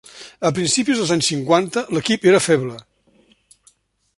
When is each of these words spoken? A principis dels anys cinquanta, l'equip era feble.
A 0.47 0.51
principis 0.59 0.97
dels 1.01 1.11
anys 1.15 1.29
cinquanta, 1.33 1.83
l'equip 1.97 2.25
era 2.33 2.41
feble. 2.47 2.79